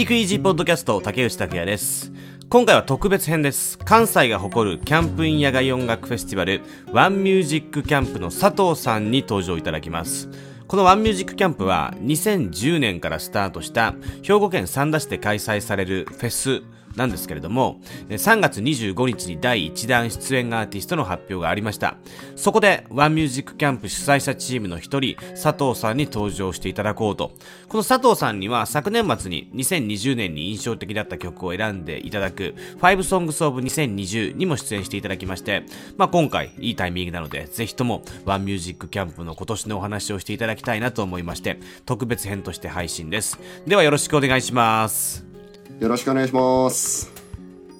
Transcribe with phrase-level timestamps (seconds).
[0.00, 2.10] ピークイージーポッドキャスト竹内拓也です。
[2.48, 3.76] 今回は特別編です。
[3.76, 10.30] 関西が誇るキャンプイン野外音楽フェスティバルワンミュージックキャンプの佐藤さんに登場いただきます。
[10.68, 16.62] このワンミュージックキャンプは2010年からスタートした兵庫県三田市で開催されるフェス
[17.00, 17.80] なんですけれども、
[18.10, 21.96] 3月25日に第1弾出演アーティストの発表がありました。
[22.36, 27.32] そこで、ワンミュージックキャンプ主催者チームの一人、佐藤さんに登場していただこうと。
[27.68, 35.64] この佐藤さんには昨年末に2020年に印象的だった曲を選んでいただく、5 Songs of 2020にも出演していただきまして、
[35.96, 43.40] まあ今回、いいタイミングなので、ぜひともワンミュージックキャンプの今年のお話をしていただきたいなと思いまして、特別編として配信です。
[43.66, 45.29] ではよろしくお願いします。
[45.80, 47.10] よろしくお願いします。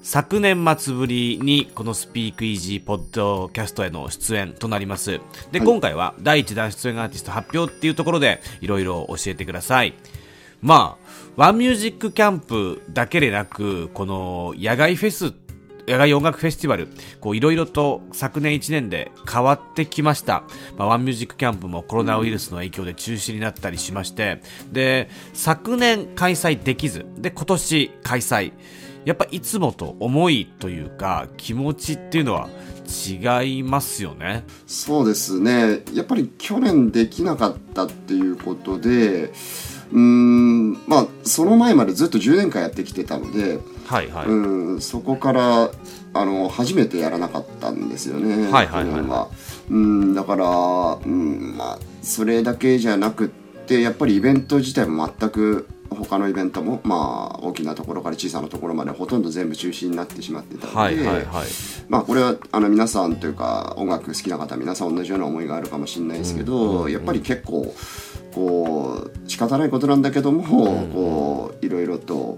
[0.01, 5.21] 昨年末ぶりにこのスピークイージーポッドキャストへの出演となります。
[5.51, 9.93] で、はい、今回は第1弾出演アーティスト発表っていうところでいろいろ教えてください。
[10.61, 15.31] まあ、ワンミュージックキャンプだけでなく、この野外フェス
[15.87, 16.87] 野外音楽フェスティバル、
[17.19, 20.43] こういろいろと昨年1年で変わってきました。
[20.77, 28.53] まあ、ワンミュージックキャンプもコロナウイルスの影響で中止になったりしまして、で、昨年開催できず、で、今年開催。
[29.03, 32.49] やっぱいつもと思いというか、気持ちっていうのは
[32.87, 34.43] 違いますよね。
[34.67, 35.81] そうですね。
[35.93, 39.33] やっぱり去年できなかったっていうことで、
[39.91, 43.59] うんまあその前までずっと10年間やってきてたので、
[43.91, 44.33] はいはい、う
[44.77, 45.69] んそこから
[46.13, 49.29] あの初めてやらなかったんですよね、はいはいはい、は
[49.69, 53.29] うんだから、うんまあ、それだけじゃなくっ
[53.65, 61.25] てやっぱりイベント自体も全く他のイベントも、まあ、大きなところから小さなところまでほとんど全部中止になってしまってたので、はいはいはい、
[61.89, 67.73] まあ、これはあの皆さんというか音楽好きな方皆さん同じような思いがあるかもしれないですけど、うんうんうん、やっぱり結構
[68.33, 72.37] こう仕方ないことなんだけども、うん、こういろいろと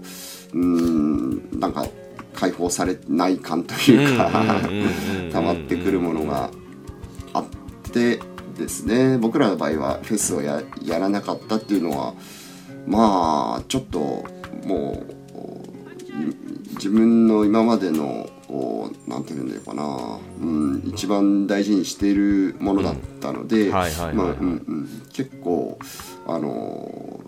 [0.54, 1.86] うんなんか
[2.32, 4.30] 解放されない感というか
[5.32, 6.50] 溜まってくるものが
[7.32, 7.44] あっ
[7.92, 8.20] て
[8.56, 9.18] ですね。
[9.18, 12.14] 僕らの場合はフェスをややらなかったっていうのは
[12.86, 14.24] まあちょっと
[14.64, 15.14] もう
[16.74, 18.28] 自分の今までの
[19.08, 23.72] 何て言うんだろうかな、うん、一番大事にしているものだったので
[25.12, 25.78] 結構
[26.26, 27.20] あの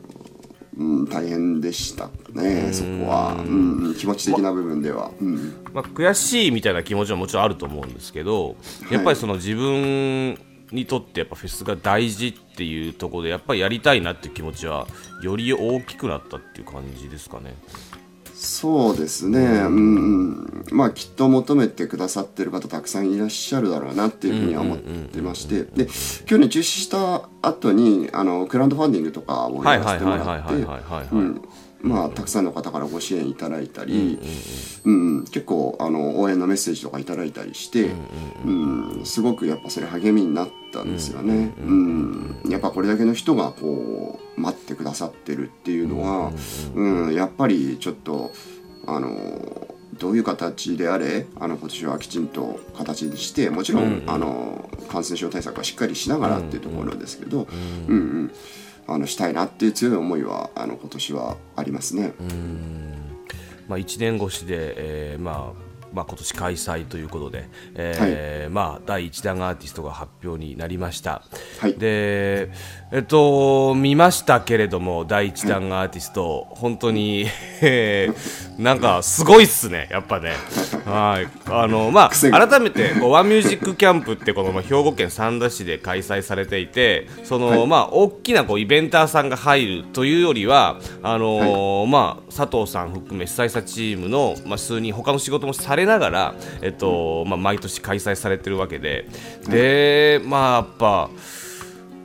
[0.76, 8.56] うん、大変でしたね、そこは、うん、気持ち的な部分では、うん、まあ、悔しいみたいな気持ちはもちろんあると思うんですけど、
[8.90, 10.38] やっぱりその自分
[10.72, 14.86] にとってやっぱフェスが大事っていうところでやっぱりやりたいなっていう気持ちは
[15.22, 17.54] より大きくなったっていう感じですかね。
[18.38, 25.62] そうですね、うん、まあきっと求めてくださってる方たくさんいらっしゃるだろうなっていうふうには思ってまして。
[25.62, 25.88] で
[26.26, 31.56] 去年中止した後にあのクラウドファンディングとかをやらせてもらって。
[31.82, 34.18] まあ、たくさんの方からご支援いただいたり、
[34.84, 37.90] うん、うん、結構あの応援のメッセージとかいただいたりして、
[38.44, 41.52] うん、うん、すごくやっぱそれ励みになったんですよね。
[41.58, 42.25] うん、
[42.56, 46.32] やっぱこれだけの人がこう待ってくださってるっていうのは、
[46.74, 48.32] うんやっぱりちょっと
[48.86, 57.46] あのどういう形であれあの今年はきちんと形にしてもちろん、うんうん、あの感染症対策はしっかりしながらっていうところですけど、
[57.88, 58.32] うん、うん、
[58.86, 62.14] あのしたいなっていう強い思いはあの今年はありますね。
[63.68, 71.22] まあ、1年越しで、えーまあまあ、今年開催ということで、えー、はい、まあ、第1弾アーティストが発表になりました、
[71.60, 72.50] はい、で、
[72.92, 77.26] えっと、見ましたけれども第1弾アーティスト、はい、本当に、
[77.62, 80.34] えー、なんかすごいっすね、やっぱね。
[80.84, 81.28] はい。
[81.46, 99.06] あのまあ、改めてこうワンミュージックキャンプってこの、まあ、兵庫県三田市で開催されていてその、まあ、大きなこうイベンターさんが入るというよりはあのー、まあ、佐藤さん含め主催者チームの、まあ、数人他の仕事もされながら、えっとまあ、毎年開催されてるわけで、
[99.48, 101.10] で、まあ、やっぱ、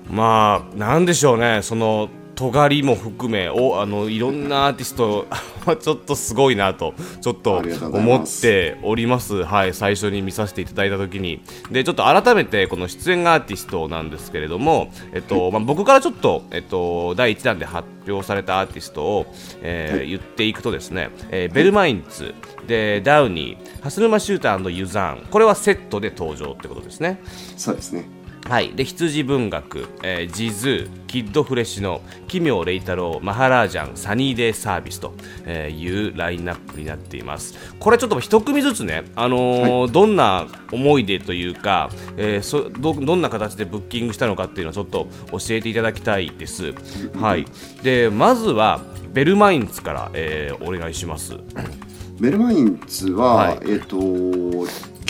[0.10, 2.10] まあ、なんでしょうね、その、
[2.42, 5.28] 尖りも含めおあのいろんなアーティスト
[5.80, 7.62] ちょっとすごいなとちょっと
[7.94, 9.44] 思っております。
[9.44, 11.42] はい最初に見させていただいた時に。
[11.70, 19.28] でちょっと改めてこの出演アーティストなんですけれどもえっとまあ、僕からちょっとえっと第1弾で発表されたアーティストを、
[19.62, 22.34] えー、言っていくとですね、えー、ベルマインツ
[22.66, 25.28] で downy、蓮沼執太、U-zhaan。
[25.30, 27.20] これはセットで登場ってことですね。
[27.56, 35.14] そうですねはい、で羊文学、えー、 jizue、KID FRESINO、奇妙礼太郎、マハラージャン、サニーデイサービスと
[35.50, 37.56] いうラインナップになっています。
[37.80, 46.74] これちょっと一組ずつね、あのーはい、どんな思い出というか、えー、そどどんな形でブッキングしたのかっていうのをちょっと教えていただきたいです。
[47.16, 47.46] はい、
[47.84, 48.82] でまずは
[49.14, 51.38] ベルマインツから、えー、お願いします。
[52.20, 53.98] ベルマインツは、はい、えっ、と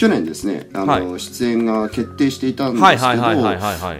[0.01, 3.21] 去年ですねあの、はい、出演が決定していたんですけど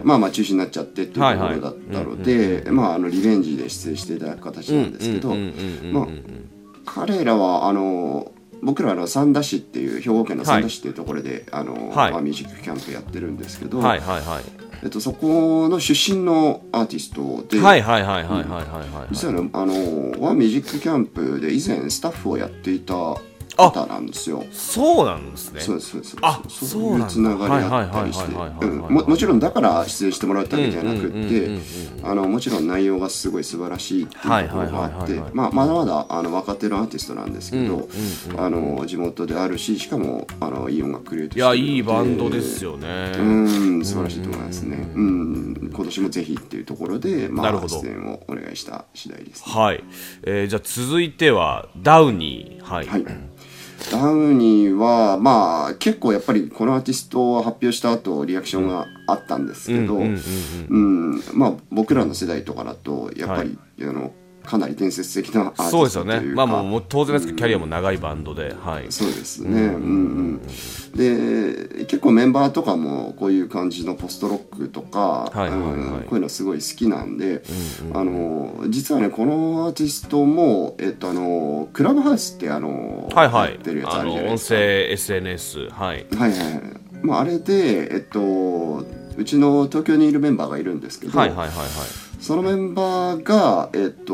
[0.04, 6.08] まあまあ中止になっちゃってっていうところだったのでまああのリベンジで出演していただく形なんですけどまあ
[6.86, 8.32] 彼らはあの
[8.64, 14.44] 僕らの三田市っていう兵庫県の三田市っていうところで、はい、あの、はい、まあ、ミュージックキャンプやってるんですけど、はいはいはい。
[14.84, 17.60] えっと、そこの出身のアーティストで
[19.12, 19.74] 実はねあの
[20.24, 22.94] ワンミュージックキャンプで以前スタッフをやっていた
[23.70, 24.44] 方なんですよ。
[24.52, 25.62] そうなんですね。
[25.62, 26.18] そうですそうです。
[26.22, 28.32] あそういうつながりあったりして。
[28.92, 31.60] もちろんだから出演してもらったわけじゃなくて
[32.04, 37.88] もちろん内容がすごい素晴らしいっていうところがあってまだまだあの若手のアーティストなんですけど
[38.38, 43.12] あの地元であるししかもあのいい音楽クリエイトいやいいバンドですよね。
[43.18, 44.78] うん素晴らしいと思いますね。
[44.96, 49.84] うん今年もぜひっていうところでまあ出演をお願いした次第ですはい、
[50.24, 52.64] えじゃあ続いてはダウニー。
[52.64, 53.31] はい
[53.90, 60.00] ダウニーはまあ結構やっぱりこのアーティストを発表した後リアクションがあったんですけど
[61.34, 64.14] まあ僕らの世代とかだとやっぱり、はい、あの
[64.52, 66.20] かなり伝説的なアーティストそうですよね。
[66.36, 69.50] まあもう当然ですけど、キャリアも長いバンドで、はい、そうですね。
[69.50, 69.76] うん。
[69.76, 70.42] うん
[70.92, 77.44] で結構メンバーとかもこういう感じのポストロックとか、はいはいはい、こういうのすごい好きなんで、
[77.82, 84.56] うんうん、あの実はねこのアーティストも、えっと、あのクラブハウスってあの、はいはい、やってるやつあるじゃないですか。
[84.56, 86.38] 音声 SNS はい、はいはい。
[87.04, 88.86] まあ、あれでえっと
[89.18, 91.68] うちの東京にいるメンバーがいるんですけど、はいはいはいはい、
[92.22, 94.14] そのメンバーが、えっと、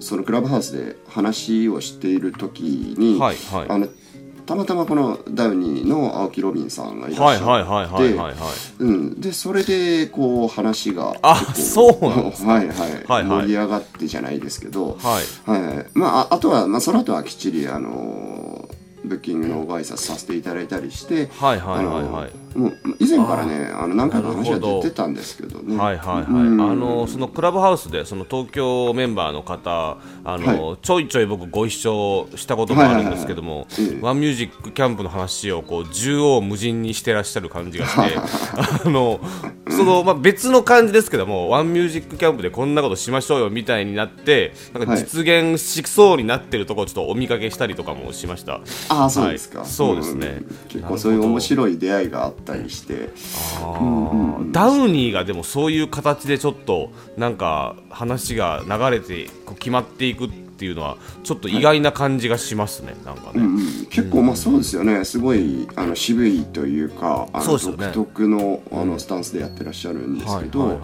[0.00, 2.60] そのクラブハウスで話をしている時
[2.98, 3.88] に、はいはい、あの
[4.44, 7.96] たまたまこのダウニーの青木ロビンさんがいらっしゃっ
[9.16, 15.50] てでそれでこう話があそうなんです、はいはい、はい、盛り上がってじゃないですけど、はい。
[15.50, 15.86] はい。
[15.94, 18.68] まあ、あとは、まあ、その後はきっちりあの
[19.04, 25.76] ブッキングのご挨拶させていただいたりして、はいはいはいはい、もう以前からねあの何回か話は出てたんですけどね。
[25.76, 26.26] はいはいはい、あ
[26.74, 33.66] のそのクラブハウスでその東京メンバーの方あの、はい、ちょいちょい僕ご一緒したこともあるんですけども、
[34.00, 38.16] ワンミュージックキャンプの話をこう縦横無尽にしてらっしゃる感じがして
[38.84, 39.20] あの
[39.68, 48.60] その、まあ、別の感じですけどもワンミュージックキャンプでこんなことしましょうよみたいになってなんか実現しそうになってるところちょっとお見かけしたりとかもしました。
[48.88, 53.10] ああそうですか、はい、そうですね、うん、結構そういう面白い出会いがあったりして、
[53.80, 65.04] うんうん、ダウニーがでもそういう形でちょっとなんか話が流れてこう決まっていくっていうのはちょっと意外な感じがしますね、はい、なんかね、うんうん、結構まあそうですよね。
[65.04, 70.80] すごいあの渋いというかあの独特のあのスタンスでやってらっしゃるんですけど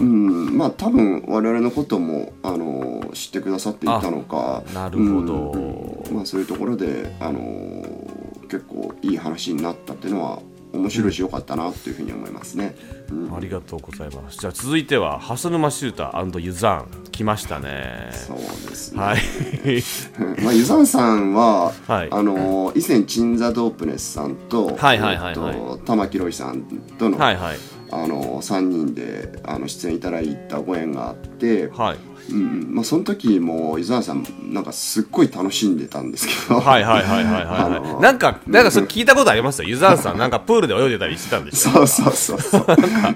[0.00, 4.62] まあ多分我々のこともあの知ってくださっていたのか。
[4.72, 7.84] なるほど、うん、まあ、そういうところであの
[8.44, 10.40] 結構いい話になったっていうのは
[10.72, 12.74] 面白いしよかったなというふうに思いますね、
[13.10, 14.38] うん、ありがとうございます。
[14.38, 17.02] じゃあ続いては蓮沼シューターユザン。
[17.12, 18.10] 来ましたね。
[18.12, 19.18] そうですね、はい。
[20.42, 26.62] まあ、ユザンさんは、はい、あの以前チンザ・ドープネスさんと,、はいはいはいはい、と玉木ロイさん
[26.98, 27.58] との,、はいはい、
[27.90, 31.98] あの3人であの出演いただいたご縁があって、はい、
[32.30, 36.60] うんまあ、その時も伊沢さんなんかすっごい楽しんでたんですけど。
[36.60, 39.68] はいはいはいはいはい、なんかなんかそれ聞いたことありますよ。
[39.68, 41.86] 湯沢さんなんかプールで泳いでたりしてたんですよ。
[41.86, 42.66] そうそうそう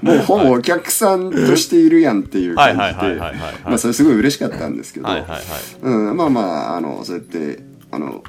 [0.03, 3.17] もうほぼお客さんとしているやんっていう感じで。
[3.65, 5.43] まあそれすごい嬉しかったんですけど、はいはいはい。
[5.83, 8.23] うん、まあまああのそうやってあの、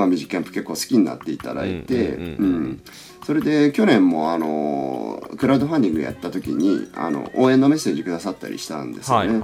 [0.00, 2.82] まあ、ミュージックキャンプ結構好きになっていただいてうん、うん
[3.24, 9.38] それで去年もあのクラウドファンディングやった時にあの応援のメッセージくださったりしたんですよね。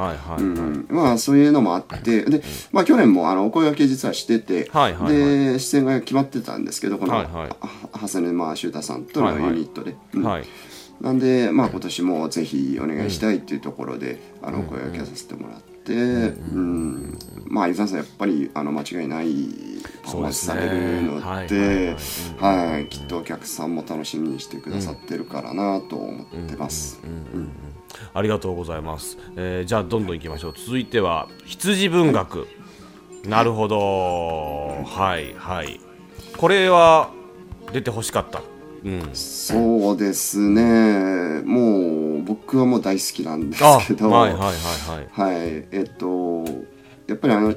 [0.89, 7.51] まあそういうのもあって で、まあ、去年もあのお声掛け実はしてて、で出演が決まってたんですけどこの、はいはい、
[8.01, 9.95] 長谷沼修太さんとのユニットで。
[10.21, 10.45] はい。
[11.01, 19.47] なんで、まあ、今年もぜひお願いしたいっていうところで、うん、あのお声掛けさせてもらって、うん、うん、まあ伊沢さんやっぱりあの間違いない
[20.03, 21.97] パフォーマンスされるので、
[22.39, 27.01] はい、きっとお客さんも楽しみにしてくださってるからなと思ってます。
[28.13, 29.19] ありがとうございます。
[29.37, 30.55] えー、じゃあどんどんいきましょう。
[30.57, 32.41] 続いては羊文学。
[32.41, 32.47] は
[33.25, 34.85] い、なるほど。
[34.85, 35.81] はいはい。
[36.37, 37.11] これは
[37.73, 38.43] 出てほしかった。
[38.85, 41.43] うん、そうですね。
[41.45, 44.11] もう僕はもう大好きなんですけど。
[44.11, 44.53] はいはいはい
[45.15, 45.33] はい。
[45.33, 45.67] はい。
[45.73, 46.45] えっと
[47.07, 47.55] やっぱりあの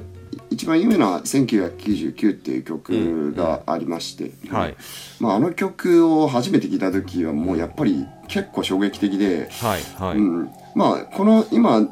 [0.50, 4.76] 一番有名な「1999」っていう曲がありまして、うんはい、
[5.18, 10.18] まあ、あの曲を初めて聴いた時はもうやっぱり結構衝撃的で、はいはい。
[10.18, 11.88] うん、まあこの今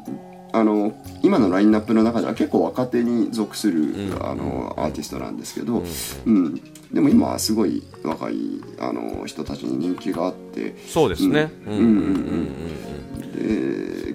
[0.51, 5.83] あの今のラインナップの中では結構若手に属する、うん、あのアーティストなんですけど、
[6.25, 6.55] うん、うん、
[6.93, 8.35] でも今はすごい若い
[8.79, 11.51] あの人たちに人気があってそうですね。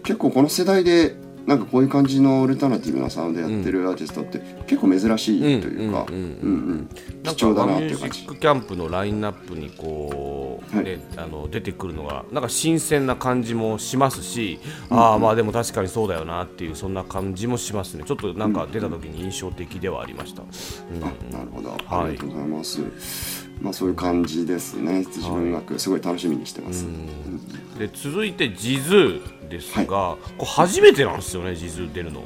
[0.02, 6.06] 結構この世代でなんかこういう感じのオルタナティブなサウンドやってるアーティストって結構珍しいというか。
[7.24, 14.58] 貴重だなっていう感じミュージックキャンプのラインナップにこう、ね、あの出てくるのがなんか新鮮な感じもしますし、
[14.90, 18.04] ああまあでも確かにそうだよなっていうそんな感じもしますね。
[18.04, 20.42] ちょっとなんか出た時に印象的ではありました、
[21.30, 22.80] なるほど、ありがとうございます、
[23.60, 25.06] まあそういう感じですね。
[25.24, 26.86] 音楽すごい楽しみにしてます、
[27.78, 32.22] で続いて jizue ですが、はい、これ初めてなんですよね jizue 出るの。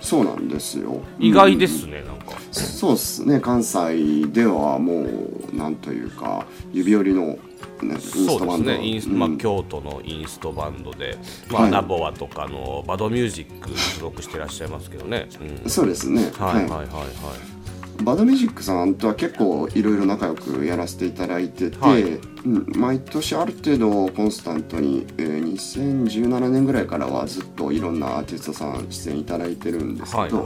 [0.00, 1.00] そうなんですよ。
[1.18, 2.38] 意外ですね、うん、なんか。
[2.50, 5.06] そうですね関西ではも
[5.52, 7.38] うなんというか指折りの
[7.82, 11.16] ね、そうですねインス、まあ、京都のインストバンドで、
[11.48, 15.28] まあ、はい、 NABOWA とかの bud music 所属してらっしゃいますけどね、
[15.62, 16.30] うん、そうですね。
[16.38, 16.54] はい。
[16.54, 17.57] はいはいはい
[18.02, 30.44] bud music さんとは結構いろいろ仲良くやらせていただいてて、はい、うん、毎年ある程度コンスタントに、えー、2017年ぐらいからはずっといろんなアーティストさん出演いただいてるんですけど、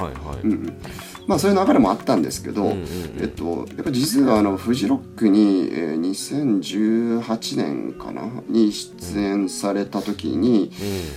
[1.27, 2.73] まあそういう流れもあったんですけど、
[3.21, 8.23] えっと、やっぱ実はあのフジロックに、えー、2018年かな？
[8.49, 10.73] に出演された時に、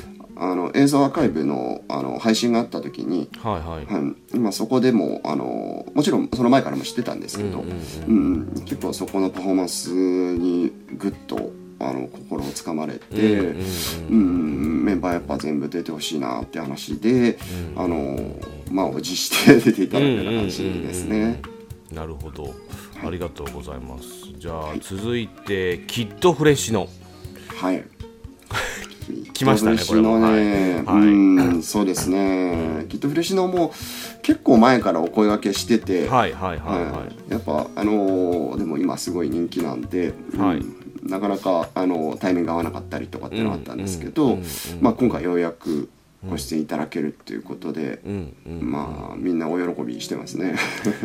[0.08, 3.86] うんあの映像アーカイブのあの配信があった時に、はいはい。
[3.86, 4.38] はい。
[4.38, 7.64] まあ、そこでもあのもちろんその前からも知ってたんですけど、
[8.08, 17.40] うん、結構そこのパフォーマンスにぐっとあの心をつかまれて、うんメンバーやっぱ全部出てほしいなって話で、
[17.76, 18.36] うん、あの
[18.72, 21.42] 満を持して出ていただくような感じですね。
[21.92, 22.54] なるほど。
[23.04, 24.08] ありがとうございます。
[24.38, 26.88] じゃあ、はい、続いてキッドフレッシュの。
[27.58, 27.84] はい
[29.34, 30.20] 来ましたねこれも。
[30.20, 32.86] ね、はい、うんそうですね。
[32.90, 33.74] キットフレッシュのも
[34.22, 36.08] 結構前からお声がけしてて。
[36.08, 40.66] はいはいはい、はい、やっぱあのー、でも今すごい人気なんで、はい、
[41.04, 44.40] なかなかあの対面が合わなかったりとかってのがあったんですけど、
[44.82, 45.90] まあ、今回ようやく
[46.30, 48.00] ご出演いただけるっていうことで、
[48.46, 50.56] まあみんなお喜びしてますね。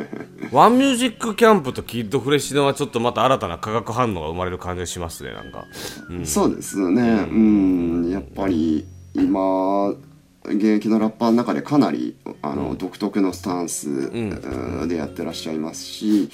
[0.52, 5.64] ワンミュージックキャンプとキッドフレッシュのはちょっとまた新たな化学反応が生まれる感じがしますねなんか、
[6.08, 7.26] うん、そうですね。
[7.30, 8.10] うん。
[8.10, 9.94] やっぱり今
[10.44, 14.10] 現役のラッパーの中でかなりあの、うん、独特のスタンス
[14.88, 16.30] でやってらっしゃいますし、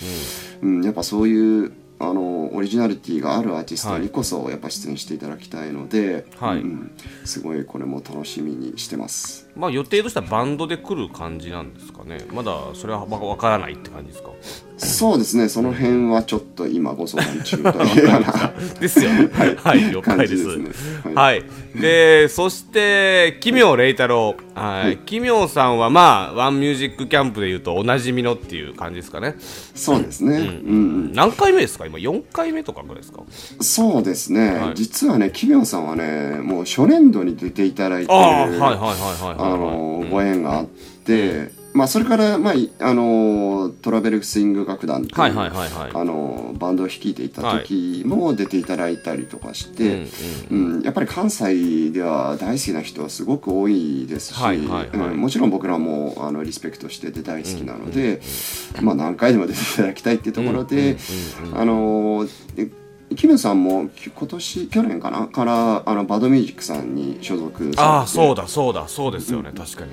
[0.62, 6.90] うん、うん、やっぱそういうあのオリジナリティがあるアーティストにこそやっぱ出演していただきたいので、はい、うん、
[7.24, 9.48] すごいこれも楽しみにしてます。
[9.56, 12.18] まあ予定としてはバンドで来る感じなんですかね。
[12.32, 14.30] まだそれはわからないって感じですか？
[14.78, 15.48] そうですね。
[15.48, 19.28] その辺はちょっと今ご相談中というような ですよね。
[19.32, 20.58] はい、はい、了解です。
[20.58, 20.68] ね、
[21.04, 21.44] はい、はい。
[21.80, 29.36] で、そして奇妙麗太郎、はい、奇妙さんはまあワンミュージックキャンプでいうとおなじみのっていう感じですかね。
[29.74, 30.36] そうですね。
[30.36, 30.44] うん。
[30.46, 31.86] うん、何回目ですか？
[31.86, 33.22] 今4回目とかぐらいですか？
[33.60, 34.50] そうですね。
[34.58, 38.14] はい、実はね、奇妙さんはね、もう初年度に出ていただいてる。
[38.14, 39.36] あはいはいはいはい。
[39.38, 50.06] あの、ご縁があって、まあ、それから、まあ、あのトラベルスイング楽団という、はいはいはいはい、あのバンドを率いていた時も出ていただいたりとかして、
[50.50, 58.20] うんやっぱり関西では大好きな人はすごく多いですし、はいはいはい、もちろん僕らもあのリスペクトしてて大好きなので、
[58.80, 60.96] まあ、何回でも出ていただきたいっていうところで、
[61.54, 62.26] あの
[63.14, 65.26] キムさんも今年去年かな？
[65.28, 69.90] からあのバドミュージックさんに所属ああそうだそうだそうですよね、うん、確かに、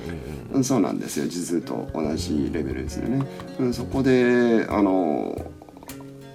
[0.53, 1.27] うん、そうなんですよ。
[1.27, 3.25] 実と同じレベルですよね、
[3.59, 5.51] うん、そこであの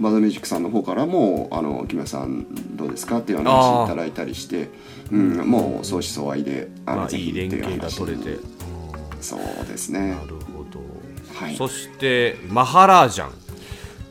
[0.00, 4.68] バドミュージックさんの方からも「あのキムさんどうですか?」っていう話いただいたりして、
[5.10, 8.38] うん、もう相思相愛であの、まあ、いい連携が取れて。
[9.20, 10.10] そうですね。
[10.10, 10.78] なるほど、
[11.34, 13.32] はい、そしてマハラージャン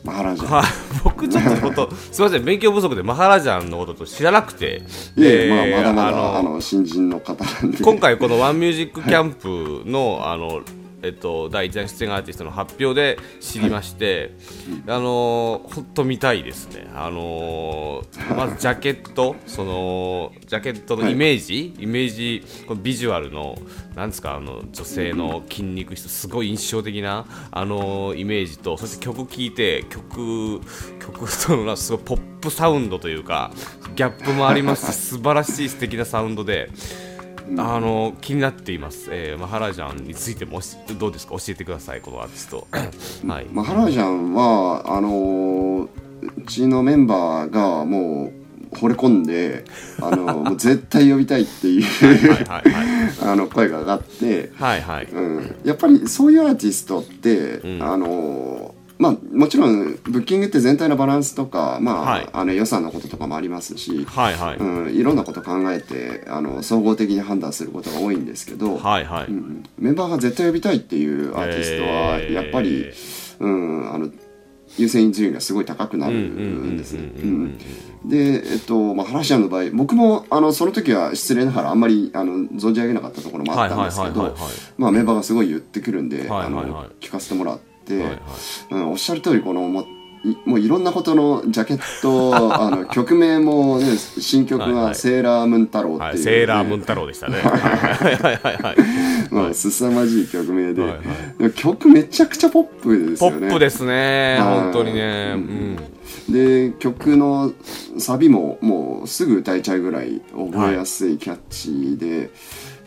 [0.08, 0.64] マハラジャン、
[1.04, 2.46] 僕ちょっとこと すみません。
[2.46, 4.84] 勉強不足でマハラジャンのことと知らなくて。
[5.18, 7.84] いえ、まあ、まだまだあの新人の方なんで。
[7.84, 10.62] 今回このワンミュージックキャンプの、はい、あの
[11.08, 14.34] えっと、第一弾出演アーティストの発表で知りまして、
[14.86, 18.04] はい、あの本当見たいですね、あの
[18.36, 23.58] まずジャケットそのジャケットのイメージ、はい、イメージこのビジュアルの
[23.96, 30.62] なんですかあの女性の筋肉質すごい印象的なあのイメージとそして曲聴いて曲
[31.00, 33.52] 曲とのすごいポップサウンドというか
[33.96, 36.70] ギャップもありますし 素晴らしい素敵なサウンドで。
[37.58, 40.60] あの気になっています、えー、マハラジャンについても
[41.00, 41.36] どうですか？
[41.38, 42.68] 教えてくださいこのアーティスト、
[43.28, 45.88] はい、マハラジャンはあのー、
[46.38, 48.32] うちのメンバーがも
[48.72, 49.64] う惚れ込んで
[50.02, 51.86] あのもう絶対呼びたいっていう
[53.24, 55.06] あの声が上がって、はいはい。
[55.06, 58.67] うん、やっぱりそういうアーティストって、うん、あの
[59.00, 64.58] まあ、もちろんブッキングって全体のバランスとか、まあ、はい、あの予算のこととかもありますし、はいはい。
[64.58, 69.28] うん、いろんなこと考えてあの総合的に判断することが多いんですけど、はいはい。
[69.28, 74.10] うん、メンバーが絶対呼びたいっていうアーティストはやっぱり、えー、うん、あの
[74.78, 77.12] 優先順位がすごい高くなるんですね。
[78.06, 84.36] で、えっとまあ、話し合うの場合僕もあのその時は失礼ながらあんまりあの存じ上げなかったところもあったんですけど
[84.92, 88.20] メンバーがすごい言ってくるんで、あの聞かせてもらって。、はいはい。
[88.72, 89.86] うん、おっしゃる通りこのも
[90.46, 97.38] もういろんなことのジャケット あの曲名もね新曲が「セーラームーン太郎」っていう、ねはいはい、セーラームーン太郎でしたね。
[97.38, 98.16] はい。
[98.16, 98.78] はいはい
[99.32, 100.92] まあ凄まじい曲名で、はい
[101.44, 103.40] はい、曲めちゃくちゃポップですよね。
[103.40, 105.78] ポップですね本当にね、うん、
[106.30, 107.52] で曲の
[107.98, 112.24] サビももうすぐ歌えちゃうぐらい覚えやすいキャッチーで、は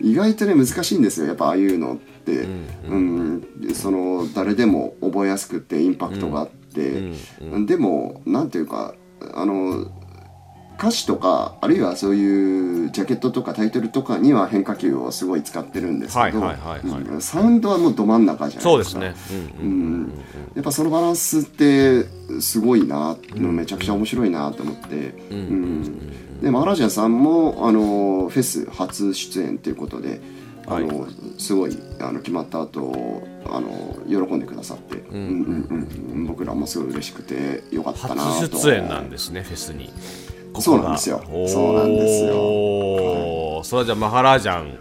[0.01, 1.95] い、意外とね難しいんですよやっぱああいうの。
[1.95, 7.13] って、うん、うん、その誰でも覚えやすくてインパクトがあって、
[7.67, 8.95] でもなんていうか
[9.35, 9.91] あの
[10.81, 19.01] 歌詞とかあるいはそういうジャケットとかタイトルとかには変化球をすごい使ってるんですけどサウンドはもうど真ん中じゃないですか。
[19.01, 20.13] そうですね、うん、
[20.55, 22.05] やっぱそのバランスって
[22.41, 24.95] すごいな、うん、めちゃくちゃ面白いなと思って、
[25.31, 30.23] うん、でマラジャさんもあのフェス初出演ということで
[30.71, 35.17] あの、はい、すごいあの決まった後あの喜んでくださって、うん。
[35.17, 35.89] うん。
[36.13, 38.21] うん、僕らもすごい嬉しくてよかったなと。
[38.31, 39.93] 初出演なんですねフェスに。
[40.59, 41.23] そうなんですよ。
[41.47, 44.79] そうなんですよ、はい、それはじゃあマハラージャン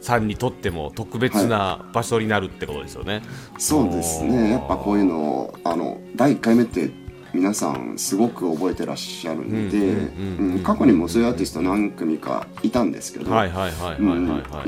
[0.00, 3.22] さんにとっても特別な場所になるってことですよね、はい、
[3.58, 4.50] そうですね。
[4.50, 6.90] やっぱこういうのあの第1回目って
[7.36, 13.44] 皆さんすごく覚えてらっしゃるんで過去にもそういうアーティスト何組かいたんですけどや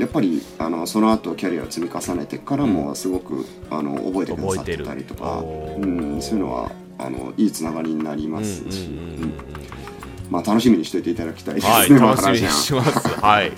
[0.05, 8.89] っぱりあのその後キャリアを積み重ねてからもすごくあの覚えてくださってたりとか、うん、そういうのはあのいいつながりになりますし。
[10.29, 11.71] まあ、楽しみにしておいていただきたいですね。
[11.73, 13.09] はい、 楽しみにします。
[13.19, 13.51] はい。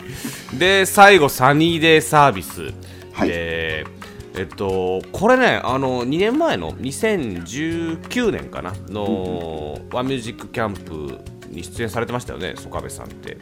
[0.58, 2.72] で、最後、サニーデーサービス。
[3.12, 3.30] はい。
[3.30, 4.01] えー
[4.36, 13.38] えっと、これね、あの2年前の2019年かなの、ワンミュージックキャンプに出演されてましたよね、曽我部さんって。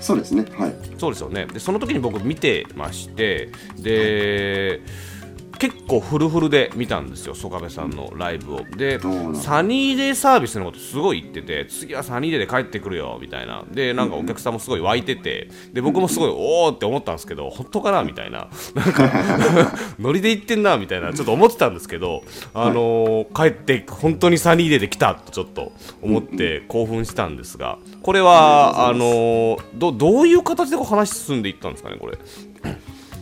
[0.00, 1.46] そうですね、はい、そうですよね。
[1.46, 5.17] でその時に僕見てましてで、はい
[5.58, 8.60] 結構フルフルで見たんですよ、曽我部さんのライブを。
[8.76, 9.00] で、
[9.34, 19.10] サニーデーサービスのことすごい言ってて、次はサニーデーで帰ってくるよみたいな、で、なんかお客さんもすごい湧いてて、で、僕もすごい、おおって思ったんですけど、本当かなみたいな、なんか
[19.98, 22.22] ノリで言ってんなみたいな、ちょっと思ってたんですけど、
[22.54, 32.16] あのー、帰って、本当にサニーデーで来たとちょっと思って興奮したんですが、これは、あのー、どどういう形でこう話進んでいったんですかね、これ。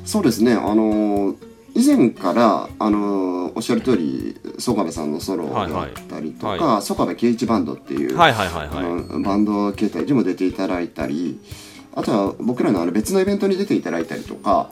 [0.05, 8.31] そうですね、あのー以前からあのおっしゃる通り曽我部さんのソロだったりとか曽我部圭一バンドっていうバ
[9.37, 11.39] ンド形態にも出ていただいたり
[11.95, 14.71] あとは僕らのあの別のイベントに出ていただいたりとか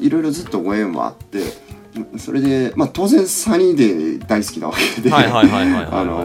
[0.00, 1.40] いろいろずっとご縁もあって
[2.18, 5.10] それで、まあ、当然サニーデー大好きなわけで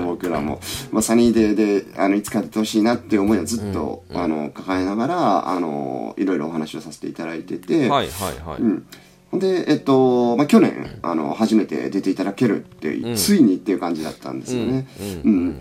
[0.06, 7.90] 僕らも、まあ、サニーデーであのいつか出てほしいなっていう思いはずっと、うん、あの抱えながらあのいろいろお話をさせていただいてて。
[7.90, 8.62] はいはいはい。
[8.62, 8.86] うん
[9.34, 14.88] で、えっと、まあ、去年、あの、初めて出ていただけるって、うん、ついにっていう感じだったんですよね。
[15.24, 15.60] うん。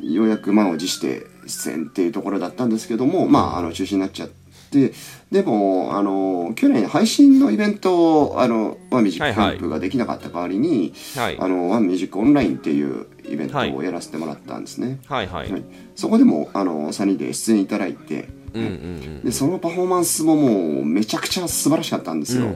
[0.00, 4.28] ようやく満を持して出演っていうところだったんですけども、まあ、あの、中止になっちゃっ
[4.70, 4.92] て、
[5.30, 15.00] でも、あの、去年配信のイベントを、あの、ワンミュージックキャンプができなかった代わりに、はいはい、あの、ワンミュージックオンラインっていうイベントをやらせてもらったんですね。
[15.06, 15.62] はい、はい、はい。
[15.94, 22.46] そこでも、あの、サニーで出演いただいて、でそのパフォーマンスももうめちゃくちゃ素晴らしかったんですよ、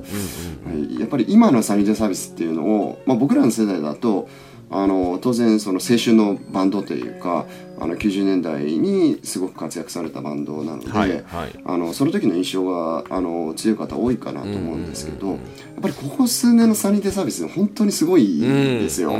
[0.98, 4.28] やっぱり今のサニーデーサービスっていうのを、まあ、僕らの世代だと
[4.74, 7.46] あの当然その青春のバンドというか
[7.78, 11.22] あの90年代にすごく活躍されたバンドなので、はいはい、
[11.64, 15.38] あのその時の印象があの強い方多いかなと思うんですけど、やっ
[15.80, 19.16] ぱりここ数年のサニーデサービス本当にすごいですよ。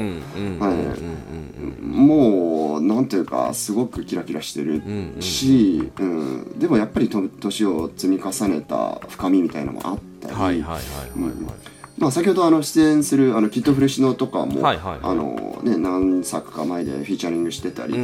[1.83, 4.83] もうなんていうかすごくキラキラしてる
[5.21, 10.35] し、うん、うん、でもやっぱり年を積み重ねた深みみたいなのもあったり。
[10.35, 10.81] はいはいはいはい、
[11.17, 11.49] うん
[11.97, 17.97] まあ、先ほどあの出演するあのキッドフレシノとかも、はいはい、あのね、何作か前でフィーチャリングしてたり、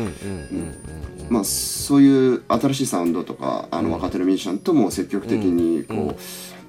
[1.28, 6.08] まあ、そういう新しいサウンドとかあの若手のミュージシャンとも積極的にこう、うん。
[6.08, 6.16] うん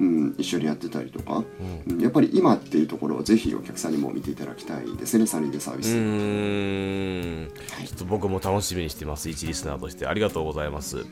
[0.02, 1.44] うん、一緒にやってたりとか、
[1.88, 5.96] うん、やっぱり今っていうところをぜひお客さんにも見ていただきたいですねサニーデサービス。
[5.96, 7.52] うん。
[7.86, 10.08] ちょっと僕も楽しみにしてます一リスナーとして。
[10.08, 11.06] ありがとうございます。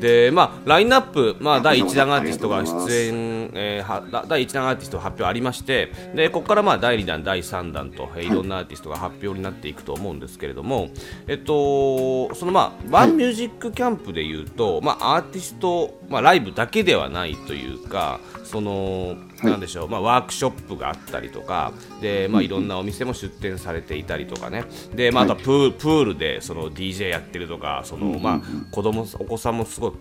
[0.00, 8.30] でまあラインナップ、まあ、第1弾アーティストが出演、えー、は第1弾アーティスト発表ありましてでここからまあ第2弾第3弾と、えー、い。
[8.30, 10.92] ろんなアーティストが発表になっていくと思うんですけれども、はい、
[11.28, 24.64] えっとそのまあワンミュージックキャンプでいうと、はい、まあアーティスト、まあ、ライブだけではないというかその、なんでしょう、まあ、ワークショップがあったりとかで、まあ、いろんなお店も出店されていたりとかね。
[24.94, 28.40] で、まあ、あとプープールでその DJ やってるとかその、まあ、
[28.72, 29.92] 子供お子さんもすごい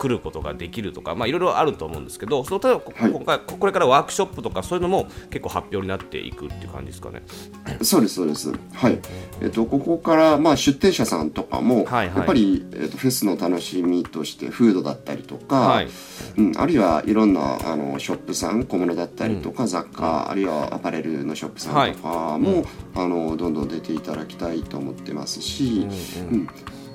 [0.00, 7.22] 来ることができるとか、まあ、いろいろあると思うんですけどその例えば今回、これからワークショップとかそういうのも結構発表になっていくっていう感じですかね。
[7.82, 8.50] そうですそうです。
[8.72, 8.98] はい。
[9.42, 15.88] えっと、ここから、まあ、出店者さんとかも、はいはい、やっぱり、えっと、フェスの楽しみとしてフードだったりとか、はい。
[16.38, 25.86] うん、あるいはいろんなあのショップさん小物だったりとか、うん、雑貨あるいはアパレルのショップさんとかも、はい、あのどんどん出ていただきたいと思ってますし、
[26.18, 26.48] うん、うん、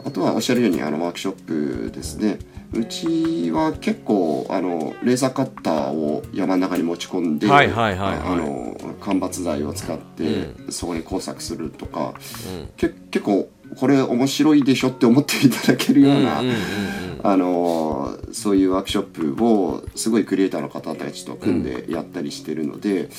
[0.06, 2.38] あとはおっしゃるようにあのワークショップですね。
[2.74, 7.48] うちは結構あのレーザーカッターを山の中に持ち込んで
[9.00, 12.14] 間伐材を使って、そこに工作するとか、
[12.48, 16.42] うん、け結構これ面白いでしょって思っていただけるような、
[17.28, 23.10] あのそういうワークショップをすごいクリエイターの方たちと組んでやったりしてるので、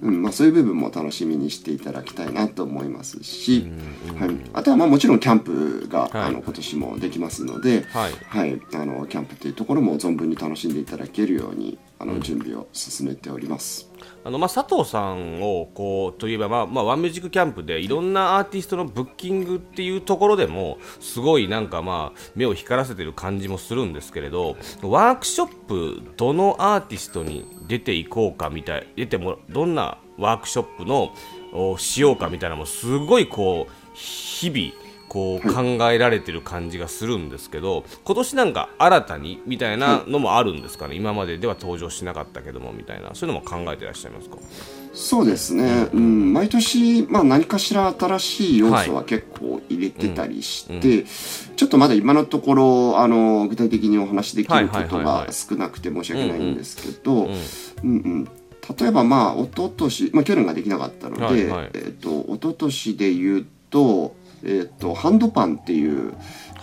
[0.00, 3.70] うん、うん、まあ、そういう部分も楽しみにしていただきたいなと思いますし、
[4.18, 13.90] はい、あとはまあもちろんキャンプが、はい、あの今年もできますので、はい、はい、あのキャンプっていうところも存分に楽しんでいただけるようにあの準備を進めております。
[14.24, 31.12] あのまあ、佐藤さんをこうといえば、まあまあ、ワンミュージックキャンプでいろんなアーティストのブッキングっていうところでもすごいなんかまあ目を光らせてる感じもするんですけれどワークショップどのアーティストに出ていこうかみたい出てもどんなワークショップの
[31.52, 34.79] をしようかみたいなのもすごいこう日々
[35.10, 40.94] こう考えられてる感じがするんですけど今年なんか新たにみたいなのもあるんですかね？
[40.94, 44.36] 今まででは登場しなかったけどもみたいなそういうのも考えてらっしゃいますか？
[44.94, 51.06] そうですね、うん、毎年、まあ、何かしら新しい要素は結構入れてたりして、はいうん、
[51.56, 57.28] ちょっとまだ今のところあの具体的にお話できることが少なくて申し訳ないんですけど
[58.78, 66.14] 例えばまあ一昨年、まあ去年ができなかったので、はいはい、えっ、ー、と一昨年で言うとえっ、ー、とハンドパンっていう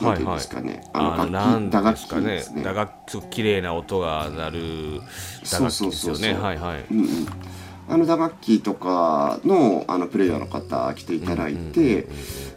[0.01, 2.63] なんていうんですかね、はいはい、あの楽器打楽器ですね。
[2.63, 5.01] 打楽器綺麗な音が鳴る
[5.51, 6.33] 打楽器ですよね。
[6.33, 7.07] はいはい、うんうん。
[7.89, 12.07] あの打楽器とかのあのプレイヤーの方来ていただいて、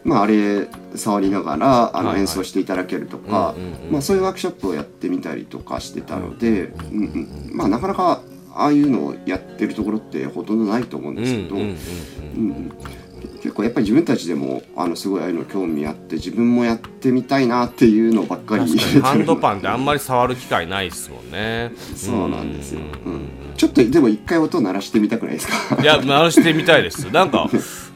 [0.03, 3.55] まあ、あれ触りながらあの演奏していただけるとか、
[3.89, 8.21] まあ、そういうワークショップをやってみたりとかしてたので、うんうんまあ、なかなか
[8.53, 12.71] ああいうのをやってるところってほとんどないと思うんですけど、うん
[13.41, 18.65] 結構やっぱり自分たちでもあのすごいああいうの興味あって自分もやってみたいなっていうのばっかり。
[19.01, 21.71] ハンドパンってあんまり触る機会ないですもんね。
[21.95, 25.77] そうなんですよ、うん、ちょっとでも一回音鳴らしてみたくないですか？
[25.81, 27.11] いや鳴らしてみたいです。
[27.11, 27.49] なんか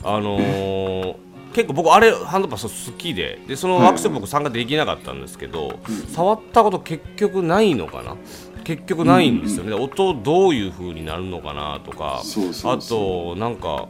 [0.03, 1.15] あのー
[1.53, 3.39] 結構僕あれハンドパン好きで。
[3.47, 5.77] でそのワークショップ僕参加できなかったんですけど、はい、
[6.10, 8.17] 触ったこと結局ないのかな？
[8.65, 9.77] 結局ないんですよね、うん。
[9.77, 12.21] うん、音どういう風になるのかなとか。
[12.65, 13.88] あとなんか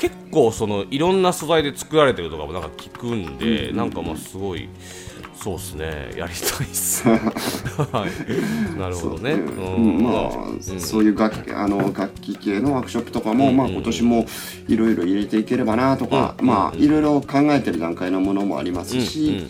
[0.00, 4.66] 結構そのいろんな素材で作られてるとかもなんか聞くんで、うん、なんかまあすごい
[5.42, 5.86] そうですね。
[6.16, 7.08] やりたいっす。
[7.08, 7.16] は
[8.06, 8.78] い。
[8.78, 9.80] なるほどね、う。
[9.80, 14.26] ん、まあ、うん、そういう楽器あの楽器系のワークショップとかも、うん、まあ今年も
[14.68, 19.46] いろいろ入れていければなとか、まあいろいろ考えてる段階のものもありますし、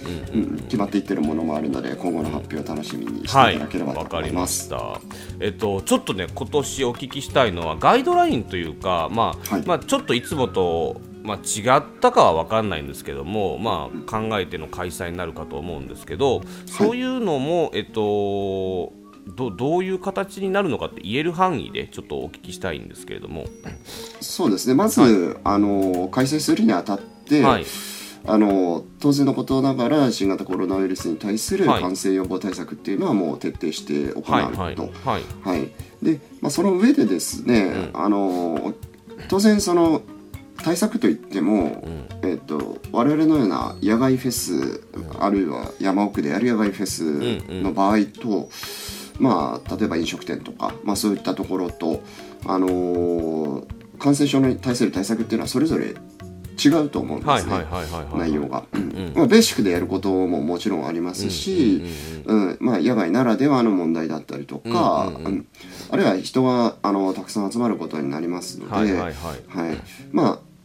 [0.69, 5.07] 決まっていってるものもあるので今後の発表を楽しみにしていただければと思います、はい、
[5.41, 18.93] えっとちょっとね今年お聞きしたいのはガイドラインというかまあ、はい、まあちょっといつもとまあ、違ったかは分かんないんですけども、まあ、考えての開催になるかと思うんですけど、そういうのも、えっと
[19.37, 23.45] どどういう形になるのかって言える範囲でちょっとお聞きしたいんですけれども。
[24.21, 24.75] そうですね。
[24.75, 27.67] まず、はい、あの開催するにあたって、はい、
[28.27, 34.33] あの当然のことながら新型コロナウイルスに対する感染予防対策っていうのはもう徹底して行うと、
[35.05, 35.23] はい。
[35.43, 35.71] はい。
[36.03, 38.75] でまあ、その上でですね、うん、あの
[39.29, 40.03] 当然その
[40.63, 48.49] 対策といっても、うん、えーと、我々のような野外フェス、うん、あるいは山奥でやる野外フェスの場合と、
[49.19, 52.03] まあ、例えば飲食店とか、まあ、そういったところと、
[52.47, 53.67] あのー、
[53.99, 55.95] 感染症に対する対策っていうのはそれぞれ
[56.63, 57.65] 違うと思うんですね。
[58.15, 61.83] 内容が、うんまあ、ベーシックでやることももちろんありますし
[62.27, 65.47] 野外ならではの問題だったりとか、うんうんうん、
[65.91, 68.93] あるいは人があのたくさん集まることになりますので、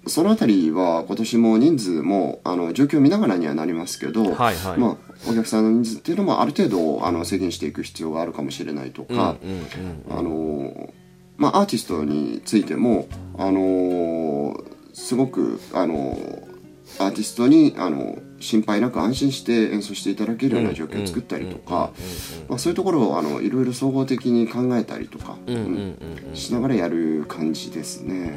[0.07, 4.97] その辺りは今年も人数もあの状況を見ながらにはなりますけど、はいはい、まあ、
[5.29, 9.37] お客さんの人数っていうのもある程度あの制限していく必要があるかもしれないとか、
[10.09, 10.93] あの
[11.37, 14.63] まあ、アーティストについてもあの
[14.93, 16.17] すごくあの
[16.99, 21.91] アーティストにあの心配なく安心して演奏していただけるような状況を作ったりとか
[22.57, 25.37] そういうところをあのいろいろ総合的に考えたりとか、
[26.33, 28.33] しながらやる感じですね。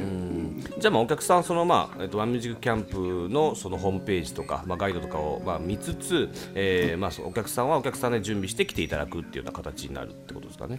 [0.79, 10.79] じゃあまあお客さんそのまあえっとワンミュージックキャンプのそのホームページとかまあガイドとかをまあ見つつ、えー、まあお客さんはお客さんで準備して来ていただくっていうような形になるってことですかね。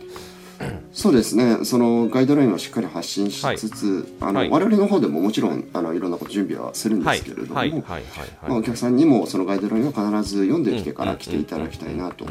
[0.92, 1.64] そうですね。
[1.64, 12.26] そのガイドラインをしっかり発信しつつ、はい、あの、はい、我々の方でももちろんあのいろんなこと準備はするんですけれどもお客さんにもそのガイドラインを必ず読んできてから来ていただきたいなと。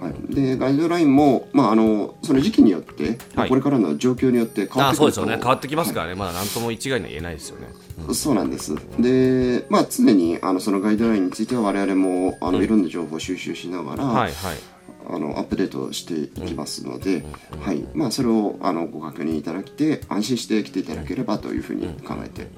[0.00, 5.36] はい、でガイドラインも、まあ、あのその時期によって、はい、これからの状況によって変わってくるそうですよね。
[5.38, 7.66] 変わってきますからね、はい、まだ何とも一概には言えないですよね、
[8.06, 8.76] うん、そうなんです。
[9.00, 14.77] で、まあ、常にあのそのガイドラインについては我々もあの、いろんな情報を収集しながら、はいはい
[15.08, 17.24] あのアップデートしていきますので、
[17.60, 17.84] はい。
[17.94, 22.48] まあ、それをあのご確認いただいて安心して来ていただければというふうに考えて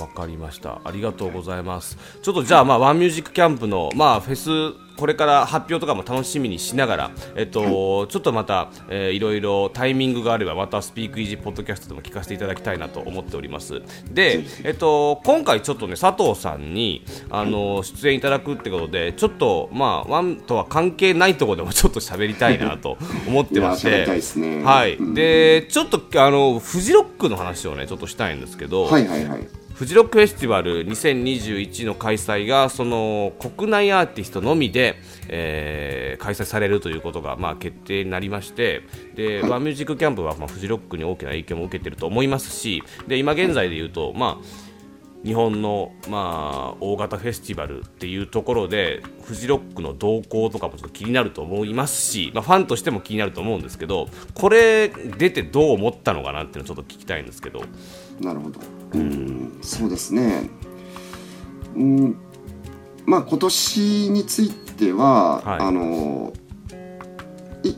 [0.00, 0.80] わかりました。
[0.84, 1.96] ありがとうございます。
[2.22, 4.48] ちょっとじゃあまあワンミュージックキャンプのまあフェス
[4.96, 13.82] これから発表とかも楽しみにしながら、えっと、はい、ちょっとまた、えー、いろいろタイミングがあればまたスピークイージーポッドキャストでも聞かせていただきたいなと思っております。
[14.10, 24.04] で、えっと、今回ちょっとね佐藤さんにあの出演いただくってことでちょっとまあワンとは関係ないところでも ちょっと喋りたいなと思ってまして。
[24.64, 34.94] はい、でちょっとあのフジロックの話をねちょっとしたいんですけど、はいはいはいフジロックフェスティバル2021の開催がその国内アーティストのみで、
[35.28, 38.82] えー、開催されるということが、まあ、決定になりまして
[39.16, 44.64] で、ワンミュージックキャンプは、まあ、フジロックに大きな影響も受けていると思いますしで今現在で言うと、まあ
[45.24, 57.62] 日本の、まあ、大型フェスティバルっていうところでフジロックの動向とかもちょっと気になると思いますし、まあ、ファンとしても気になると思うんですけどこれ出てどう思ったのかなっていうのをちょっと聞きたいんですけど。
[58.20, 58.60] なるほど
[58.92, 59.23] うん
[59.64, 60.50] そうですね。
[61.74, 62.16] うん。
[63.06, 66.32] まあ今年については、はい、あの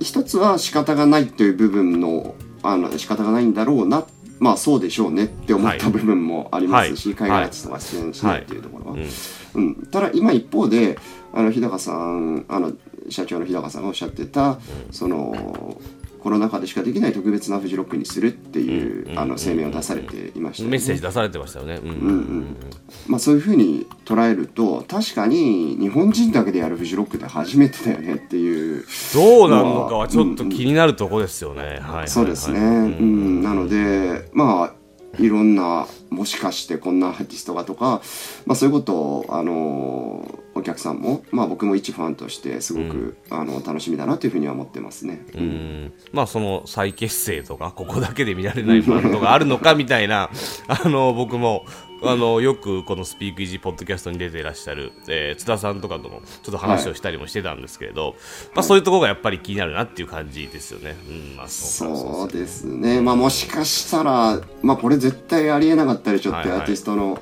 [0.00, 4.04] 一つは仕方がないという部分のあの仕方がないんだろうな。
[4.38, 9.00] まあそうでしょうねって思った部分もありますし、はい、海外アーティストが出演しないっていうところは、はい。
[9.00, 9.10] はい、
[9.54, 10.98] うん、ただ今一方で
[11.32, 12.72] あの日高さんあの
[13.08, 14.58] 社長の日高さんがおっしゃってた、
[14.90, 15.80] その
[16.26, 22.56] コロナ禍でしかできない特別なフジロックにするっていう、あの声明を出されていました、ね、メッセージ出されてましたよね、うんうん
[23.06, 28.84] まあ、そういうふうに捉えると確かに日本人だけでやるフジロックって初めてだよねっていう。
[29.14, 32.62] どうなるのかはちょっと気になるとこですよね、はい、そうですね、う
[33.04, 34.74] んなのでまあ
[35.18, 38.00] いろんなもしかしてこんなアーティストがとか、
[38.46, 50.30] まあ、そういうことを、あのお客さんも、まあ、僕も一ファンとしてすごく、うん、あの楽しみだなというふうには思ってますね、うん、まあその再結成とかここだけで見られないバンドがあるのかみたいな
[50.66, 51.66] あの僕も
[52.02, 58.14] あのよくこのスピークイージーポッドキャストに出ていらっしゃる、えー、津田さんとかともちょっと話をしたりもしてたんですけれど、はい、
[58.54, 60.96] まあ、そういうところがやっぱり気になるなっていう感じですよね。
[61.08, 67.18] うんまあ、そうですね、まあ、もしかしたら、まあ、これ絶対ありえなかったりちょっとアーティストの、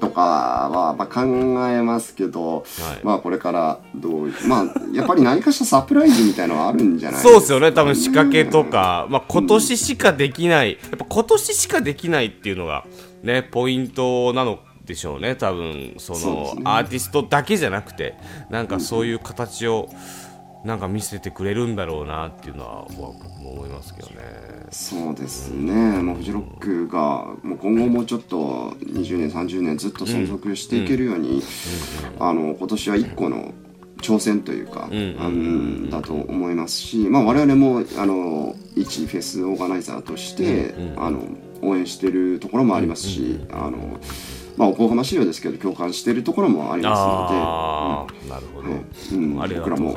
[0.00, 1.22] とかはまあ考
[1.68, 2.62] えますけど、は
[3.00, 7.72] い、まあこれからどうまあやっぱり何かしらサプライズみたいのはあるんじゃないそうですよね。
[7.72, 12.84] 多分仕掛けとか、まあ、今年しかできない、やっぱ今年しかできないっていうのが
[13.22, 18.16] ねポイントなのでしょうね多分その、ね、アーティストだけじゃなくて
[18.50, 19.88] なんかそういう形を
[20.64, 24.16] なんか見せてくれるんだろうなっていうのは僕も思いますけどね。
[24.70, 31.42] そうですね、もうフジロックがもう今後もちょっと20年30年ずっと存続していけるように、
[32.18, 33.54] あの今年は1個の
[34.02, 35.90] 挑戦というか、うん。
[35.90, 41.22] だと思いますし、まあ、我々もあの一フェスオーガナイザーとして、あの
[41.62, 43.98] 応援してるところもありますし、あの
[44.56, 49.94] まあ、おこがましいようですけど共感しているところもありますので、うん、なるほど、うん、僕らも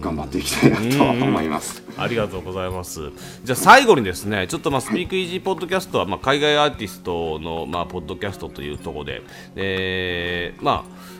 [0.00, 1.82] 頑張っていきたいなと思います。
[1.96, 3.10] ありがとうございます。
[3.42, 9.22] じゃあ最後にですね、ちょっとまあスピークイージーポッドキャストはまあ海外アーティストのまあポッドキャストというところで、
[9.56, 11.14] えー、まあ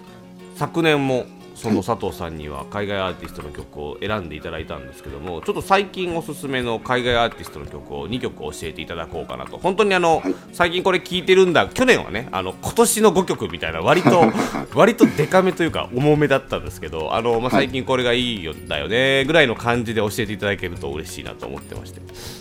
[0.54, 9.58] 昨年もその佐藤さんには海外アーティストの曲を選んでいただいたんですけどもちょっと最近おすすめの海外アーティストの曲を2曲教えていただこうかなと。
[9.58, 11.68] 本当にあの、はい、最近これ聴いてるんだ。
[11.68, 14.24] 去年はねあの今年の5曲みたいな割と
[14.74, 22.00] 割とデカめというか重めだったんですけどあの、まあ、最近これがいいんだよねぐらいの感じで教えていただけると嬉しいなと思ってまして。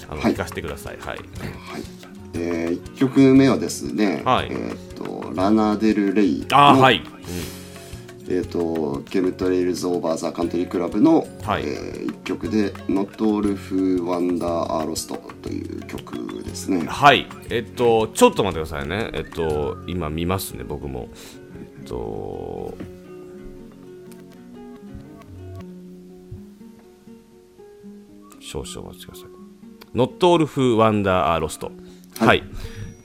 [0.09, 0.97] あの、はい、聞かせてください。
[0.99, 1.19] はい、はい。
[2.35, 7.62] えー、1曲目はですね、はい、えーと、 Lana Del Rey あはい、うん
[8.29, 16.85] えーと、 Chemtrails Over the Country Club の、はい、えー、1曲で「Not All Who Wander Are Lost」という曲ですね。
[16.87, 17.27] はい。
[17.49, 19.09] えっとちょっと待ってくださいね。
[19.13, 21.09] えっと今見ますね僕も。
[21.79, 22.77] えっと
[28.39, 29.27] 少々お待ちください
[29.97, 31.65] 「Not All Who Wonder Are Lost」
[32.19, 32.43] はい、はい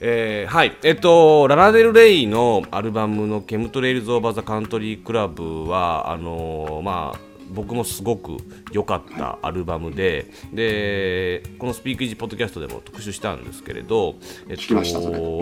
[0.01, 8.37] えー、はい、えっと、ララデル・レイのアルバムのケムトレイルズ・オーバー・ザ・カントリー・クラブは、あのー、まあ、僕もすごく
[8.71, 14.15] 良かったアルバムで、でこのスピークイージーポッドキャストでも特集したんですけれど、
[14.47, 14.77] えっと、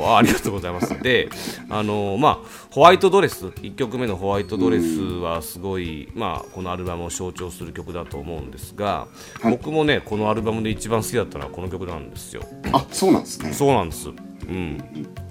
[0.08, 1.02] あありがとうございます。
[1.02, 1.30] で、
[1.70, 2.38] あのまあ
[2.72, 9.08] ホワイトドレス1曲目のホワイトドレスはすごいまあこのアルバムを象徴する曲だと思うんですが、
[9.42, 12.42] はい、僕もねこのアルバムで一番好きだったのはこの曲なんですよ。
[12.72, 13.54] あ、そうなんですね。
[13.54, 14.10] そうなんです。
[14.48, 14.82] うん、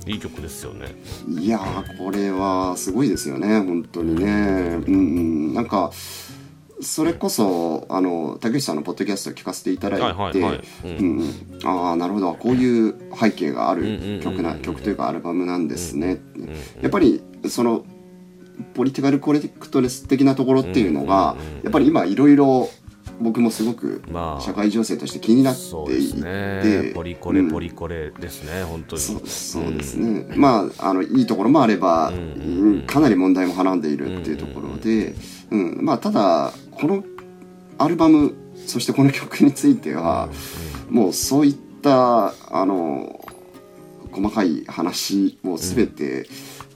[0.07, 0.95] いい曲ですよね。
[1.29, 1.59] いや
[1.99, 4.25] これはすごいですよね、本当にね。
[4.87, 4.97] うん、う
[5.51, 5.91] ん、なんか。
[6.79, 10.07] それこそあの竹内さんのポッドキャストを聞かせていただいて
[11.65, 12.35] ああなるほど。
[12.35, 16.21] こういう背景がある曲な曲というかアルバムなんですね。
[16.83, 17.87] やっぱりその
[18.75, 22.69] ポリティカルコレクトレス的なところっていうのがやっぱり今いろいろ
[23.21, 24.03] 僕もすごく
[24.41, 25.61] 社会情勢として気になって
[25.99, 26.33] いて、まあ
[26.65, 29.03] ね、ポリコレ、ポリコレですね本当に。
[29.03, 35.15] そうそうですね、うん、まああのいいところもあれば、うんうんうん、かなり問題もはらんでいるっていうところで、
[35.51, 37.05] うん、うん、まあただこの
[37.79, 38.35] アルバム
[38.67, 40.29] そしてこの曲については、
[40.89, 43.21] もうそういったあの
[44.11, 46.27] 細かい話を全て、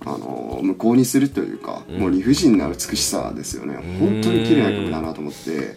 [0.07, 3.77] あの無効にするというか、もう理不尽な美しさですよね。
[3.99, 5.77] 本当に綺麗な曲だなと思って。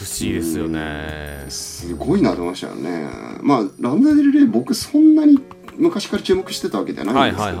[0.00, 1.46] 美しいですよね。
[1.48, 3.08] すごいなと思いましたよね。
[3.42, 5.40] まあランダ・デル・レイ僕そんなに
[5.76, 7.58] 昔から注目してたわけじゃないんですけど。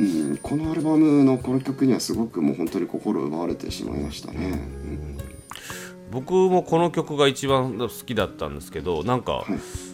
[0.00, 5.18] うん、このアルバムのこの曲にはすごくもう本当に心奪われてしまいましたね、うん、
[6.10, 9.89] 僕もこの曲が一番好きだったんですけどなんか、はい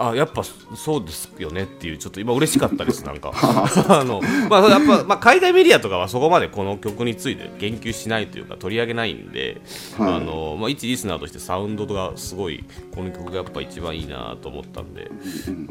[0.00, 9.60] あやっぱそうですよねっていうちょっと今嬉しかったですなんか あのまあやっぱまあ海外メディアとかはそこまでこの曲について言及しないというか取り上げないんで、
[9.98, 15.10] はい、あのまあ一リスナーとしてサウンドがすごいこの曲がやっぱ一番いいなと思ったんで、
[15.48, 15.68] うん、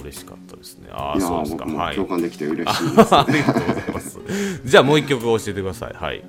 [0.00, 0.88] 嬉しかったですね。
[0.90, 1.64] ああ、そうですか。
[1.66, 1.96] はい。
[1.96, 4.18] 共感できて嬉しいです、 ありがとうございます。
[4.64, 5.94] じゃあもう一曲教えてください。
[5.94, 6.22] はい。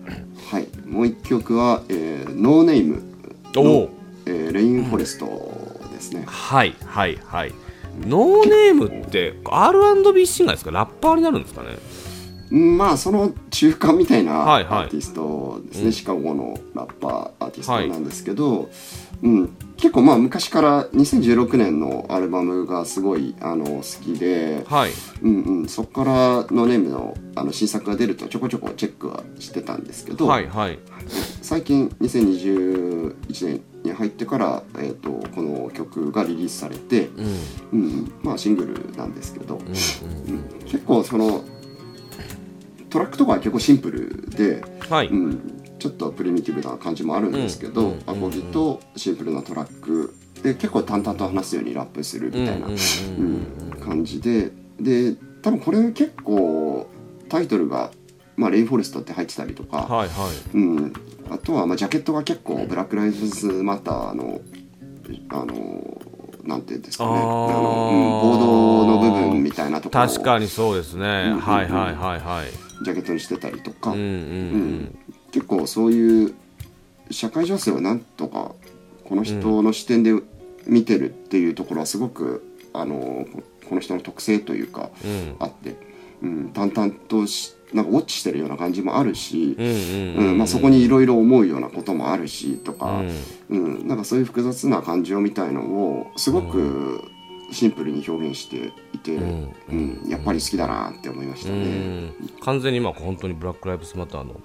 [0.51, 0.67] はい。
[0.85, 3.03] もう一曲は、えー、ノーネーム
[3.53, 3.89] の、
[4.25, 5.50] えー、レインフォレスト
[6.11, 6.25] ですね。
[6.27, 7.53] はいはいはい。
[8.05, 10.71] ノーネームって R&B シンガーですか？
[10.71, 11.77] ラッパーになるんですかね？
[12.49, 18.69] まあその中間みたいなアーティストですね、はいはい、シカゴのラッパーアーティストなんですけど、はい、
[19.23, 24.91] うん、結構まあ昔から2016年のアルバムがすごいあの好きで、はい。
[25.21, 26.13] うんうん、そこから
[26.51, 30.79] ノーネームのあの新作が出るとちょこちょこチェックはしてたんですけど、はいはい、
[31.41, 37.35] 最近2021年に入ってから、えーと、この曲がリリースされて、うん、
[37.73, 39.69] うん、まあシングルなんですけど、うんうん。
[39.69, 41.43] うん、結構その
[42.89, 45.07] トラックとかは結構シンプルで、はい。
[45.07, 50.13] うん、ちょっとプリミティブな感じもあるんですけど、うん、アコギとシンプルなトラック。
[50.43, 52.67] で結構淡々と話すようにラップするみたいな
[53.83, 54.51] 感じで。
[54.79, 56.87] で多分これ結構
[57.29, 57.91] タイトルが
[58.37, 60.57] 「まあ、レインフォレスト」って入ってたりとか、はいはい。
[60.57, 60.93] うん、
[61.31, 64.41] あとはまあジャケットが結構ブラック・ライブズ・マターの
[65.29, 65.99] あの
[66.43, 67.11] なんていうんですかね。
[67.11, 72.71] あの、うん、ボードの部分みたいなところ確かにそうですね、うんうんうん、はいはいはいはい。
[72.83, 74.05] ジャケットにしてたりとか、うんうん。
[74.05, 74.99] うん、
[75.31, 76.33] 結構そういう
[77.09, 78.53] 社会情勢をなんとか
[79.03, 80.13] この人の視点で
[80.65, 83.25] 見てるっていうところはすごくあの
[83.67, 84.89] この人の特性というか、
[85.39, 85.75] あって、
[86.21, 89.55] うん、淡々としなんかウォッチしてるような感じもあるし、
[90.45, 93.01] そこにいろいろ思うようなこともあるしとか、
[93.49, 97.01] うん、うん、なんかそういう複雑な感情みたいのをすごく
[97.51, 99.75] シンプルに表現していて、うん、う
[100.07, 102.11] ん、やっぱり好きだなって思いましたね。
[102.41, 104.41] 完全にまあ本当にブラック・ライブズ・マターの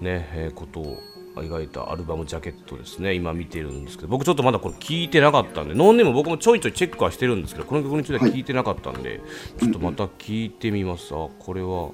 [0.00, 0.98] ね、えー、ことを
[1.42, 3.14] 描いたアルバムジャケットですね。
[3.14, 9.20] 今見てるんですけど僕ちょっとまだこれ聞いてなかったんでノンネも僕もちょいちょいチェックはしてるんですけどこの曲については聞いてなかったんで、はい、
[9.60, 11.90] ちょっとまた聞いてみます、あこれは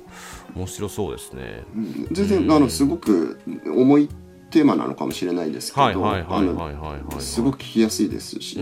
[0.55, 4.09] 面白そうですね、うん、全然、うん、あのすごく重い
[4.53, 8.59] テーマなのかもしれないですけどすごく聞きやすいですし、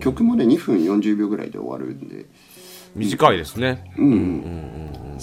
[0.00, 2.26] 曲もね2分40秒ぐらいで終わるんで。
[2.94, 3.92] 短いですね。
[3.98, 4.04] うん。
[4.04, 5.20] うんうんうん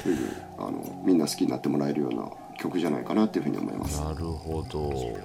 [0.00, 0.18] そういう
[0.58, 4.00] あのみんな好きになってもらえるような曲じゃないかなっていうふうに思います。
[4.00, 5.18] なるほど。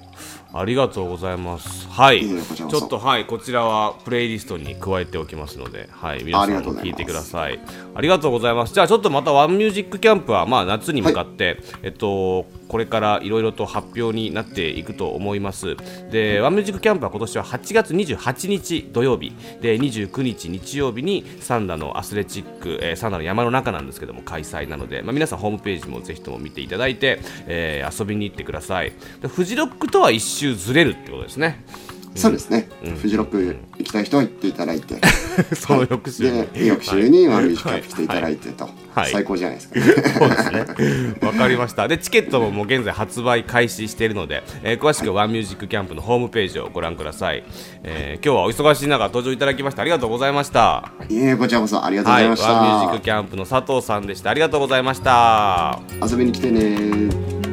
[0.53, 1.87] ありがとうございます。
[1.89, 2.25] はい。
[2.25, 6.23] ちょっとはいこちらはプレイリストに加えておきますのではい。
[6.23, 7.59] 皆さんも聞いてください。
[7.93, 8.73] ありがとうございます。
[8.73, 15.75] じゃあちょっとまたワンミュージックキャンプはまあ夏に向かって、はい、えっとこれからいろいろと発表になっていくと思います。
[16.11, 19.33] でワンミュージックキャンプは今年は8月28日土曜日。
[19.61, 28.93] で29日日曜日にサンダのアスレチック、えー、サンダの山の中なんですけども開催なので、まあ、皆さんホームページもぜひとも見ていただいて、えー、遊びに行ってください。
[29.21, 31.63] でフジロックとは一周ずれるってことですね。
[32.15, 34.95] そうですね、うん、フジロック行きたい人は行っていただいて。
[35.53, 39.81] その翌週に、で翌週にワンミュージックキャンプ来ていただいてと、はい、最高じゃないですか、
[40.19, 41.15] そうですね。
[41.21, 41.87] わかりました。
[41.87, 47.43] でチケットももう現在発売開始しているので、えー、詳しくはワンミュージックキャンプのホームページをご覧ください、
[47.83, 50.91] えー、今日はお忙しい中登場いただきましてありがとうございました。
[51.09, 54.29] いえこちらこそありがとうございました、はい、ワンミュージックキャンプの佐藤さんでした。
[54.29, 55.79] ありがとうございました。
[56.01, 57.44] 遊びに来てね